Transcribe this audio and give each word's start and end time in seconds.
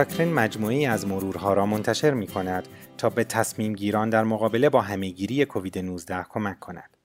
کاکرین 0.00 0.34
مجموعی 0.34 0.86
از 0.86 1.06
مرورها 1.06 1.52
را 1.52 1.66
منتشر 1.66 2.14
می 2.14 2.26
کند 2.26 2.68
تا 2.98 3.10
به 3.10 3.24
تصمیم 3.24 3.72
گیران 3.72 4.10
در 4.10 4.24
مقابله 4.24 4.68
با 4.68 4.80
همهگیری 4.80 5.44
کووید 5.44 5.78
19 5.78 6.26
کمک 6.30 6.58
کند. 6.58 6.96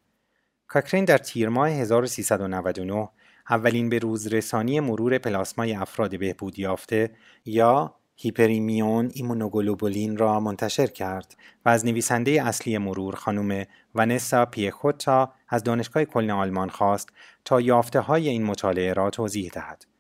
کاکرین 0.68 1.06
در 1.06 1.18
تیر 1.18 1.50
ماه 1.50 1.70
1399 1.70 3.10
اولین 3.50 3.90
به 3.90 4.00
روز 4.00 4.28
رسانی 4.28 4.80
مرور 4.80 5.18
پلاسمای 5.18 5.74
افراد 5.74 6.20
بهبود 6.20 6.60
یافته 6.60 7.12
یا 7.46 7.96
hyperimmune 8.16 9.12
immunoglobulin 9.14 10.18
را 10.18 10.40
منتشر 10.40 10.88
کرد 10.88 11.36
و 11.66 11.70
از 11.70 11.86
نویسنده 11.86 12.32
اصلی 12.32 12.78
مرور 12.78 13.16
خانم 13.16 13.66
ونسا 13.96 14.46
پیخوتا 14.46 15.34
از 15.50 15.64
دانشگاه 15.64 16.06
کلن 16.06 16.32
آلمان 16.32 16.70
خواست 16.70 17.10
تا 17.46 17.62
یافته 17.62 18.00
های 18.00 18.30
این 18.30 18.44
مطالعه 18.44 18.94
را 18.94 19.10
توضیح 19.10 19.52
دهد. 19.54 19.95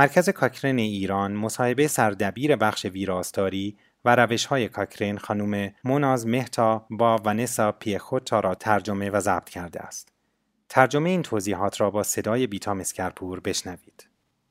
مرکز 0.00 0.28
کاکرین 0.28 0.78
ایران 0.78 1.32
مصاحبه 1.32 1.88
سردبیر 1.88 2.56
بخش 2.56 2.84
ویراستاری 2.84 3.76
و 4.04 4.16
روش 4.16 4.46
های 4.46 4.68
کاکرین 4.68 5.18
خانم 5.18 5.70
موناز 5.84 6.26
مهتا 6.26 6.86
با 6.90 7.16
ونسا 7.24 7.72
پیخوتا 7.72 8.40
را 8.40 8.54
ترجمه 8.54 9.10
و 9.10 9.20
ضبط 9.20 9.48
کرده 9.48 9.80
است. 9.80 10.08
ترجمه 10.68 11.10
این 11.10 11.22
توضیحات 11.22 11.80
را 11.80 11.90
با 11.90 12.02
صدای 12.02 12.46
بیتا 12.46 12.74
مسکرپور 12.74 13.40
بشنوید. 13.40 14.06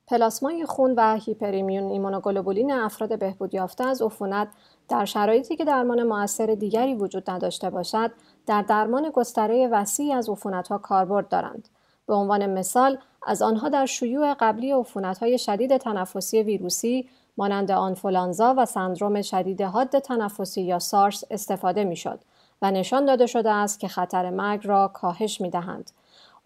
پلاسمای 0.07 0.65
خون 0.65 0.93
و 0.97 1.19
hyperimmune 1.25 1.91
immunoglobulin 1.91 2.71
افراد 2.71 3.19
بهبود 3.19 3.53
یافته 3.53 3.87
از 3.87 4.01
عفونت 4.01 4.47
در 4.89 5.05
شرایطی 5.05 5.55
که 5.55 5.65
درمان 5.65 6.03
موثر 6.03 6.45
دیگری 6.45 6.93
وجود 6.93 7.29
نداشته 7.29 7.69
باشد 7.69 8.11
در 8.45 8.61
درمان 8.61 9.09
گستره 9.13 9.67
وسیعی 9.71 10.13
از 10.13 10.29
عفونتها 10.29 10.77
کاربرد 10.77 11.29
دارند 11.29 11.69
به 12.09 12.15
عنوان 12.15 12.45
مثال 12.45 12.97
از 13.27 13.41
آنها 13.41 13.69
در 13.69 13.85
شیوع 13.85 14.33
قبلی 14.39 14.71
عفونتهای 14.71 15.37
شدید 15.37 15.77
تنفسی 15.77 16.43
ویروسی 16.43 17.09
مانند 17.37 17.71
آنفولانزا 17.71 18.53
و 18.57 18.65
سندروم 18.65 19.21
شدید 19.21 19.61
حاد 19.61 19.99
تنفسی 19.99 20.61
یا 20.61 20.79
سارس 20.79 21.23
استفاده 21.31 21.83
می‌شد 21.83 22.19
و 22.61 22.71
نشان 22.71 23.05
داده 23.05 23.25
شده 23.25 23.51
است 23.51 23.79
که 23.79 23.87
خطر 23.87 24.29
مرگ 24.29 24.67
را 24.67 24.87
کاهش 24.87 25.41
می 25.41 25.49
دهند. 25.49 25.91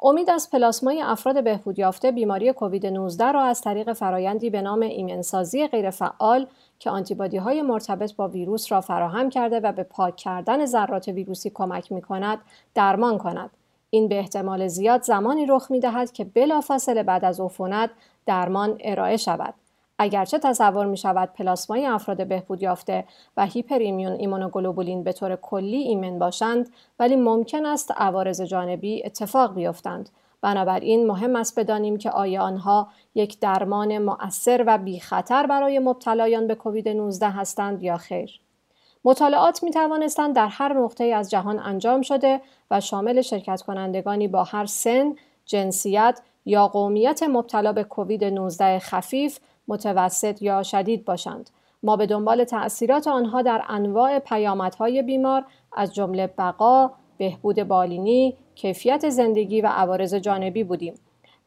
امید 0.01 0.29
از 0.29 0.49
پلاسمای 0.51 1.01
افراد 1.01 1.43
بهبود 1.43 1.79
یافته 1.79 2.11
بیماری 2.11 2.53
کووید 2.53 2.85
19 2.85 3.31
را 3.31 3.41
از 3.41 3.61
طریق 3.61 3.93
فرایندی 3.93 4.49
به 4.49 4.61
نام 4.61 4.81
ایمنسازی 4.81 5.67
غیرفعال 5.67 6.47
که 6.79 6.89
آنتیبادی 6.89 7.37
های 7.37 7.61
مرتبط 7.61 8.15
با 8.15 8.27
ویروس 8.27 8.71
را 8.71 8.81
فراهم 8.81 9.29
کرده 9.29 9.59
و 9.59 9.71
به 9.71 9.83
پاک 9.83 10.15
کردن 10.15 10.65
ذرات 10.65 11.07
ویروسی 11.07 11.49
کمک 11.49 11.91
می 11.91 12.01
کند 12.01 12.39
درمان 12.75 13.17
کند. 13.17 13.49
این 13.93 14.07
به 14.07 14.19
احتمال 14.19 14.67
زیاد 14.67 15.01
زمانی 15.01 15.45
رخ 15.45 15.71
می 15.71 15.79
دهد 15.79 16.11
که 16.11 16.23
بلافاصله 16.23 17.03
بعد 17.03 17.25
از 17.25 17.39
عفونت 17.39 17.89
درمان 18.25 18.77
ارائه 18.83 19.17
شود. 19.17 19.53
اگرچه 19.99 20.39
تصور 20.39 20.85
می 20.85 20.97
شود 20.97 21.29
پلاسمای 21.33 21.85
افراد 21.85 22.27
بهبود 22.27 22.61
یافته 22.61 23.05
و 23.37 23.45
هیپریمیون 23.45 24.11
ایمونوگلوبولین 24.11 25.03
به 25.03 25.13
طور 25.13 25.35
کلی 25.35 25.77
ایمن 25.77 26.19
باشند 26.19 26.69
ولی 26.99 27.15
ممکن 27.15 27.65
است 27.65 27.91
عوارض 27.97 28.41
جانبی 28.41 29.05
اتفاق 29.05 29.55
بیفتند 29.55 30.09
بنابراین 30.41 31.07
مهم 31.07 31.35
است 31.35 31.59
بدانیم 31.59 31.97
که 31.97 32.09
آیا 32.09 32.41
آنها 32.41 32.87
یک 33.15 33.39
درمان 33.39 33.97
مؤثر 33.97 34.63
و 34.67 34.77
بی 34.77 34.99
خطر 34.99 35.47
برای 35.47 35.79
مبتلایان 35.79 36.47
به 36.47 36.55
کووید 36.55 36.89
19 36.89 37.29
هستند 37.29 37.83
یا 37.83 37.97
خیر 37.97 38.39
مطالعات 39.05 39.63
می 39.63 39.71
توانستند 39.71 40.35
در 40.35 40.47
هر 40.47 40.73
نقطه 40.73 41.03
از 41.03 41.29
جهان 41.29 41.59
انجام 41.59 42.01
شده 42.01 42.41
و 42.71 42.79
شامل 42.79 43.21
شرکت 43.21 43.61
کنندگانی 43.61 44.27
با 44.27 44.43
هر 44.43 44.65
سن، 44.65 45.15
جنسیت 45.45 46.21
یا 46.45 46.67
قومیت 46.67 47.23
مبتلا 47.23 47.73
به 47.73 47.83
کووید 47.83 48.23
19 48.23 48.79
خفیف 48.79 49.39
متوسط 49.67 50.41
یا 50.41 50.63
شدید 50.63 51.05
باشند. 51.05 51.49
ما 51.83 51.95
به 51.95 52.05
دنبال 52.05 52.43
تأثیرات 52.43 53.07
آنها 53.07 53.41
در 53.41 53.63
انواع 53.69 54.19
پیامدهای 54.19 55.01
بیمار 55.01 55.45
از 55.73 55.93
جمله 55.93 56.27
بقا، 56.27 56.91
بهبود 57.17 57.63
بالینی، 57.63 58.37
کیفیت 58.55 59.09
زندگی 59.09 59.61
و 59.61 59.67
عوارض 59.67 60.15
جانبی 60.15 60.63
بودیم 60.63 60.93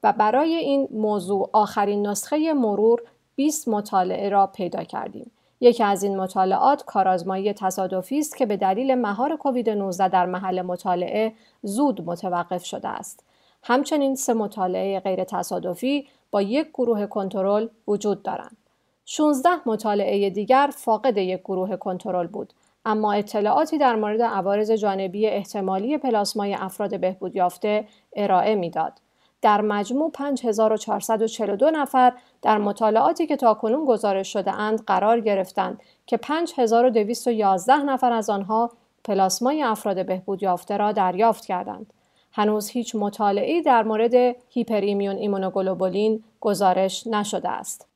و 0.03 0.13
برای 0.13 0.55
این 0.55 0.89
موضوع 0.91 1.51
آخرین 1.53 2.07
نسخه 2.07 2.53
مرور 2.53 3.03
20 3.37 3.69
مطالعه 3.69 4.29
را 4.29 4.47
پیدا 4.47 4.85
کردیم. 4.85 5.31
یکی 5.67 5.85
از 5.85 6.03
این 6.03 6.17
مطالعات 6.17 6.85
کارآزمایی 6.85 7.53
تصادفی 7.53 8.19
است 8.19 8.37
که 8.37 8.47
به 8.47 8.57
دلیل 8.57 8.95
مهار 8.95 9.37
کووید 9.37 9.71
19 9.71 10.09
در 10.09 10.27
محل 10.27 10.63
مطالعه 10.63 11.33
زود 11.63 12.03
متوقف 12.07 12.65
شده 12.65 12.89
است. 12.89 13.25
همچنین 13.63 14.15
سه 14.15 14.35
مطالعه 14.35 15.01
غیر 15.01 15.25
تصادفی 15.25 16.09
با 16.31 16.43
یک 16.43 16.69
گروه 16.69 17.07
کنترل 17.07 17.69
وجود 17.89 18.23
دارند. 18.23 18.57
16 19.05 19.49
مطالعه 19.67 20.31
دیگر 20.31 20.71
فاقد 20.75 21.17
یک 21.17 21.41
گروه 21.41 21.77
کنترل 21.77 22.27
بود 22.27 22.53
اما 22.85 23.13
اطلاعاتی 23.13 23.79
در 23.79 23.95
مورد 23.97 24.23
عوارض 24.23 24.71
جانبی 24.71 25.27
احتمالی 25.27 25.99
پلاسمای 25.99 26.55
افراد 26.55 27.01
بهبود 27.01 27.37
یافته 27.37 27.89
ارائه 28.17 28.55
می‌داد. 28.55 28.93
در 29.47 29.61
مجموع 29.61 30.11
5442 30.11 31.71
نفر 31.71 32.13
در 32.43 32.59
مطالعاتی 32.59 33.27
که 33.27 33.37
تاکنون 33.37 33.85
گزارش 33.85 34.33
شده 34.33 34.53
اند 34.53 34.85
قرار 34.85 35.21
گرفتند 35.21 35.81
که 36.07 36.17
5211 36.17 37.77
نفر 37.77 38.13
از 38.13 38.31
آنها 38.31 38.71
پلاسمای 39.05 39.63
افراد 39.63 40.07
بهبود 40.07 40.43
یافته 40.43 40.77
را 40.77 40.93
دریافت 40.93 41.45
کردند. 41.45 41.93
هنوز 42.33 42.69
هیچ 42.69 42.95
مطالعه‌ای 42.95 43.63
در 43.63 43.83
مورد 43.83 44.15
hyperimmune 44.49 45.17
immunoglobulin 45.17 46.25
گزارش 46.41 47.07
نشده 47.07 47.49
است. 47.49 47.87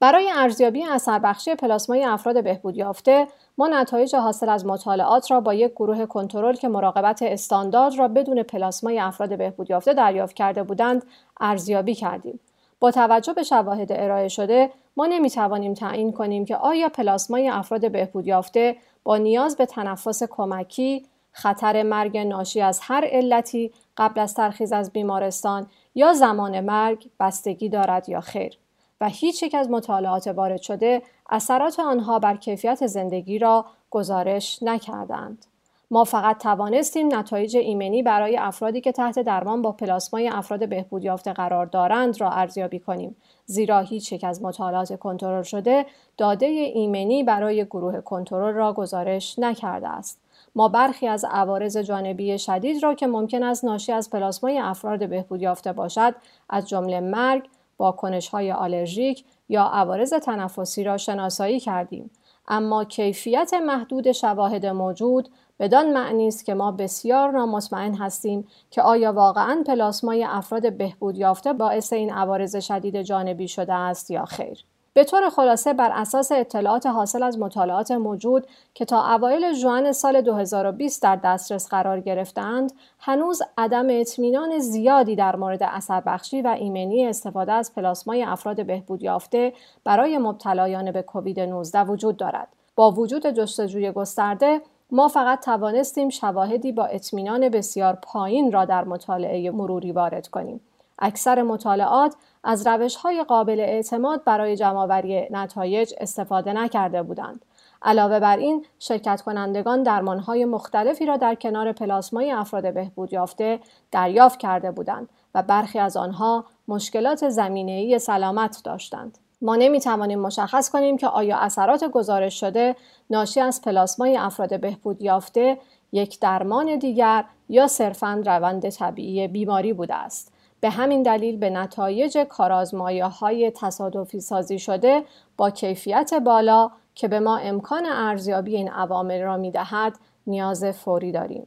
برای 0.00 0.30
ارزیابی 0.34 0.84
اثر 0.84 1.18
بخشی 1.18 1.54
پلاسمای 1.54 2.04
افراد 2.04 2.44
بهبود 2.44 2.76
یافته 2.76 3.26
ما 3.58 3.68
نتایج 3.68 4.14
حاصل 4.14 4.48
از 4.48 4.66
مطالعات 4.66 5.30
را 5.30 5.40
با 5.40 5.54
یک 5.54 5.72
گروه 5.72 6.06
کنترل 6.06 6.54
که 6.54 6.68
مراقبت 6.68 7.22
استاندارد 7.22 7.98
را 7.98 8.08
بدون 8.08 8.42
پلاسمای 8.42 8.98
افراد 8.98 9.38
بهبود 9.38 9.70
یافته 9.70 9.94
دریافت 9.94 10.36
کرده 10.36 10.62
بودند 10.62 11.02
ارزیابی 11.40 11.94
کردیم. 11.94 12.40
با 12.80 12.90
توجه 12.90 13.32
به 13.32 13.42
شواهد 13.42 13.92
ارائه 13.92 14.28
شده 14.28 14.70
ما 14.96 15.06
نمی 15.06 15.30
توانیم 15.30 15.74
تعیین 15.74 16.12
کنیم 16.12 16.44
که 16.44 16.56
آیا 16.56 16.88
پلاسمای 16.88 17.48
افراد 17.48 17.92
بهبود 17.92 18.26
یافته 18.26 18.76
با 19.04 19.16
نیاز 19.16 19.56
به 19.56 19.66
تنفس 19.66 20.22
کمکی 20.22 21.06
خطر 21.32 21.82
مرگ 21.82 22.18
ناشی 22.18 22.60
از 22.60 22.80
هر 22.82 23.04
علتی 23.12 23.72
قبل 23.96 24.20
از 24.20 24.34
ترخیص 24.34 24.72
از 24.72 24.90
بیمارستان 24.90 25.66
یا 25.94 26.12
زمان 26.12 26.60
مرگ 26.60 27.08
بستگی 27.20 27.68
دارد 27.68 28.08
یا 28.08 28.20
خیر 28.20 28.58
و 29.02 29.08
هیچ 29.08 29.42
یک 29.42 29.54
از 29.54 29.70
مطالعات 29.70 30.26
وارد 30.26 30.62
شده 30.62 31.02
اثرات 31.30 31.80
آنها 31.80 32.18
بر 32.18 32.36
کیفیت 32.36 32.86
زندگی 32.86 33.38
را 33.38 33.64
گزارش 33.90 34.62
نکردند. 34.62 35.46
ما 35.90 36.04
فقط 36.04 36.38
توانستیم 36.38 37.14
نتایج 37.14 37.56
ایمنی 37.56 38.02
برای 38.02 38.36
افرادی 38.36 38.80
که 38.80 38.92
تحت 38.92 39.18
درمان 39.18 39.62
با 39.62 39.72
پلاسمای 39.72 40.28
افراد 40.28 40.68
بهبود 40.68 41.04
یافته 41.04 41.32
قرار 41.32 41.66
دارند 41.66 42.20
را 42.20 42.30
ارزیابی 42.30 42.78
کنیم 42.78 43.16
زیرا 43.46 43.80
هیچ 43.80 44.12
یک 44.12 44.24
از 44.24 44.42
مطالعات 44.42 44.98
کنترل 44.98 45.42
شده 45.42 45.86
داده 46.16 46.46
ایمنی 46.46 47.22
برای 47.22 47.64
گروه 47.64 48.00
کنترل 48.00 48.54
را 48.54 48.72
گزارش 48.72 49.38
نکرده 49.38 49.88
است 49.88 50.20
ما 50.54 50.68
برخی 50.68 51.08
از 51.08 51.24
عوارض 51.30 51.76
جانبی 51.76 52.38
شدید 52.38 52.82
را 52.82 52.94
که 52.94 53.06
ممکن 53.06 53.42
است 53.42 53.64
ناشی 53.64 53.92
از 53.92 54.10
پلاسمای 54.10 54.58
افراد 54.58 55.08
بهبود 55.08 55.42
یافته 55.42 55.72
باشد 55.72 56.14
از 56.48 56.68
جمله 56.68 57.00
مرگ 57.00 57.48
واکنش 57.82 58.28
های 58.28 58.52
آلرژیک 58.52 59.24
یا 59.48 59.62
عوارض 59.62 60.12
تنفسی 60.12 60.84
را 60.84 60.96
شناسایی 60.96 61.60
کردیم. 61.60 62.10
اما 62.48 62.84
کیفیت 62.84 63.54
محدود 63.54 64.12
شواهد 64.12 64.66
موجود 64.66 65.28
بدان 65.60 65.92
معنی 65.92 66.28
است 66.28 66.44
که 66.44 66.54
ما 66.54 66.72
بسیار 66.72 67.30
نامطمئن 67.30 67.94
هستیم 67.94 68.48
که 68.70 68.82
آیا 68.82 69.12
واقعا 69.12 69.64
پلاسمای 69.66 70.24
افراد 70.24 70.76
بهبود 70.76 71.18
یافته 71.18 71.52
باعث 71.52 71.92
این 71.92 72.12
عوارض 72.12 72.56
شدید 72.56 73.02
جانبی 73.02 73.48
شده 73.48 73.74
است 73.74 74.10
یا 74.10 74.24
خیر. 74.24 74.64
به 74.94 75.04
طور 75.04 75.28
خلاصه 75.28 75.72
بر 75.72 75.90
اساس 75.92 76.32
اطلاعات 76.32 76.86
حاصل 76.86 77.22
از 77.22 77.38
مطالعات 77.38 77.90
موجود 77.90 78.46
که 78.74 78.84
تا 78.84 79.14
اوایل 79.14 79.52
ژوئن 79.52 79.92
سال 79.92 80.20
2020 80.20 81.02
در 81.02 81.16
دسترس 81.16 81.68
قرار 81.68 82.00
گرفتند 82.00 82.72
هنوز 82.98 83.42
عدم 83.58 83.86
اطمینان 83.90 84.58
زیادی 84.58 85.16
در 85.16 85.36
مورد 85.36 85.62
اثر 85.62 86.00
بخشی 86.00 86.42
و 86.42 86.56
ایمنی 86.58 87.06
استفاده 87.06 87.52
از 87.52 87.74
پلاسمای 87.74 88.22
افراد 88.22 88.66
بهبود 88.66 89.02
یافته 89.02 89.52
برای 89.84 90.18
مبتلایان 90.18 90.92
به 90.92 91.02
کووید 91.02 91.40
19 91.40 91.80
وجود 91.82 92.16
دارد. 92.16 92.48
با 92.76 92.90
وجود 92.90 93.26
جستجوی 93.26 93.92
گسترده 93.92 94.60
ما 94.90 95.08
فقط 95.08 95.44
توانستیم 95.44 96.08
شواهدی 96.08 96.72
با 96.72 96.84
اطمینان 96.84 97.48
بسیار 97.48 97.98
پایین 98.02 98.52
را 98.52 98.64
در 98.64 98.84
مطالعه 98.84 99.50
مروری 99.50 99.92
وارد 99.92 100.28
کنیم. 100.28 100.60
اکثر 101.02 101.42
مطالعات 101.42 102.14
از 102.44 102.66
روش 102.66 102.96
های 102.96 103.24
قابل 103.24 103.60
اعتماد 103.60 104.24
برای 104.24 104.56
جمعآوری 104.56 105.28
نتایج 105.30 105.94
استفاده 106.00 106.52
نکرده 106.52 107.02
بودند. 107.02 107.44
علاوه 107.82 108.20
بر 108.20 108.36
این 108.36 108.64
شرکت 108.78 109.22
کنندگان 109.22 109.82
درمان 109.82 110.18
های 110.18 110.44
مختلفی 110.44 111.06
را 111.06 111.16
در 111.16 111.34
کنار 111.34 111.72
پلاسمای 111.72 112.30
افراد 112.32 112.74
بهبود 112.74 113.12
یافته 113.12 113.60
دریافت 113.90 114.38
کرده 114.38 114.70
بودند 114.70 115.08
و 115.34 115.42
برخی 115.42 115.78
از 115.78 115.96
آنها 115.96 116.44
مشکلات 116.68 117.28
زمینه‌ای 117.28 117.98
سلامت 117.98 118.60
داشتند. 118.64 119.18
ما 119.42 119.56
نمی 119.56 119.80
توانیم 119.80 120.20
مشخص 120.20 120.70
کنیم 120.70 120.96
که 120.96 121.06
آیا 121.08 121.36
اثرات 121.36 121.84
گزارش 121.84 122.40
شده 122.40 122.76
ناشی 123.10 123.40
از 123.40 123.62
پلاسمای 123.62 124.16
افراد 124.16 124.60
بهبود 124.60 125.02
یافته 125.02 125.58
یک 125.92 126.20
درمان 126.20 126.78
دیگر 126.78 127.24
یا 127.48 127.66
صرفاً 127.66 128.22
روند 128.26 128.68
طبیعی 128.68 129.28
بیماری 129.28 129.72
بوده 129.72 129.94
است. 129.94 130.32
به 130.62 130.70
همین 130.70 131.02
دلیل 131.02 131.36
به 131.36 131.50
نتایج 131.50 132.18
کارازمایه 132.18 133.04
های 133.04 133.50
تصادفی 133.50 134.20
سازی 134.20 134.58
شده 134.58 135.04
با 135.36 135.50
کیفیت 135.50 136.14
بالا 136.14 136.70
که 136.94 137.08
به 137.08 137.20
ما 137.20 137.36
امکان 137.36 137.86
ارزیابی 137.86 138.56
این 138.56 138.68
عوامل 138.68 139.22
را 139.22 139.36
می 139.36 139.50
دهد 139.50 139.98
نیاز 140.26 140.64
فوری 140.64 141.12
داریم. 141.12 141.46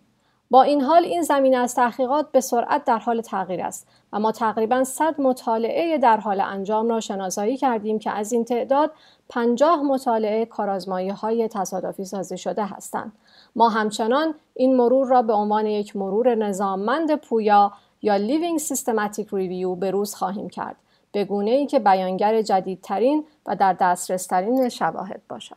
با 0.51 0.63
این 0.63 0.81
حال 0.81 1.03
این 1.03 1.21
زمینه 1.21 1.57
از 1.57 1.75
تحقیقات 1.75 2.31
به 2.31 2.41
سرعت 2.41 2.83
در 2.85 2.97
حال 2.97 3.21
تغییر 3.21 3.61
است 3.61 3.87
و 4.13 4.19
ما 4.19 4.31
تقریبا 4.31 4.83
100 4.83 5.21
مطالعه 5.21 5.97
در 5.97 6.17
حال 6.17 6.41
انجام 6.41 6.89
را 6.89 6.99
شناسایی 6.99 7.57
کردیم 7.57 7.99
که 7.99 8.11
از 8.11 8.31
این 8.31 8.45
تعداد 8.45 8.91
50 9.29 9.81
مطالعه 9.81 10.45
کارازمایی 10.45 11.09
های 11.09 11.47
تصادفی 11.47 12.05
سازی 12.05 12.37
شده 12.37 12.65
هستند. 12.65 13.11
ما 13.55 13.69
همچنان 13.69 14.35
این 14.53 14.75
مرور 14.75 15.07
را 15.07 15.21
به 15.21 15.33
عنوان 15.33 15.65
یک 15.65 15.95
مرور 15.95 16.35
نظاممند 16.35 17.15
پویا 17.15 17.71
یا 18.05 18.17
Living 18.17 18.61
Systematic 18.61 19.25
Review 19.25 19.79
به 19.79 19.91
روز 19.91 20.15
خواهیم 20.15 20.49
کرد 20.49 20.75
به 21.11 21.25
گونه 21.25 21.51
ای 21.51 21.65
که 21.65 21.79
بیانگر 21.79 22.41
جدیدترین 22.41 23.25
و 23.45 23.55
در 23.55 23.73
دسترس 23.73 24.25
ترین 24.25 24.69
شواهد 24.69 25.21
باشد. 25.29 25.55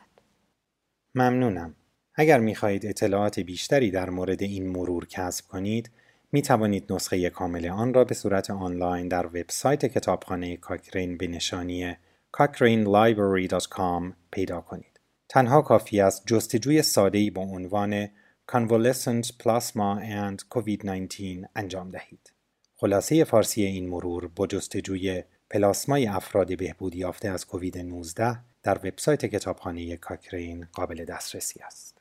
ممنونم. 1.15 1.75
اگر 2.15 2.39
می 2.39 2.55
خواهید 2.55 2.85
اطلاعات 2.85 3.39
بیشتری 3.39 3.91
در 3.91 4.09
مورد 4.09 4.43
این 4.43 4.67
مرور 4.69 5.05
کسب 5.05 5.47
کنید، 5.47 5.91
می 6.31 6.41
توانید 6.41 6.93
نسخه 6.93 7.29
کامل 7.29 7.67
آن 7.67 7.93
را 7.93 8.03
به 8.03 8.13
صورت 8.13 8.49
آنلاین 8.49 9.07
در 9.07 9.25
وبسایت 9.25 9.85
کتابخانه 9.85 10.57
کاکرین 10.57 11.17
به 11.17 11.27
نشانی 11.27 11.95
cochranelibrary.com 12.37 14.13
پیدا 14.31 14.61
کنید. 14.61 14.99
تنها 15.29 15.61
کافی 15.61 16.01
است 16.01 16.23
جستجوی 16.25 16.81
ساده‌ای 16.81 17.29
با 17.29 17.41
عنوان 17.41 18.07
Convalescent 18.51 19.25
Plasma 19.37 20.01
and 20.01 20.39
COVID-19 20.49 21.47
انجام 21.55 21.91
دهید. 21.91 22.38
خلاصه 22.81 23.23
فارسی 23.23 23.63
این 23.63 23.89
مرور 23.89 24.27
با 24.27 24.47
جستجوی 24.47 25.23
پلاسمای 25.49 26.07
افراد 26.07 26.57
بهبودی 26.57 26.97
یافته 26.97 27.29
از 27.29 27.45
کووید 27.45 27.77
19 27.77 28.39
در 28.63 28.77
وبسایت 28.77 29.25
کتابخانه 29.25 29.97
کاکرین 29.97 30.67
قابل 30.73 31.05
دسترسی 31.05 31.59
است. 31.59 31.98